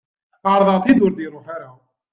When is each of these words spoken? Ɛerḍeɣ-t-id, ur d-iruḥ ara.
Ɛerḍeɣ-t-id, 0.51 0.99
ur 1.05 1.11
d-iruḥ 1.13 1.47
ara. 1.55 1.71